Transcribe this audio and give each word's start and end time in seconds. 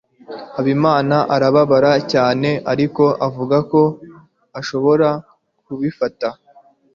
habimana 0.55 1.15
arababara 1.35 1.91
cyane, 2.11 2.49
ariko 2.71 3.03
akavuga 3.25 3.57
ko 3.71 3.81
ashobora 4.59 5.09
kubifata 5.65 6.29